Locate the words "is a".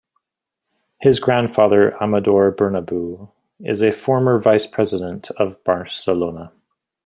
3.59-3.91